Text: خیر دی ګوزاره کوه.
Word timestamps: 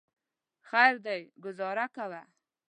خیر 0.69 0.95
دی 1.05 1.19
ګوزاره 1.43 1.85
کوه. 1.95 2.21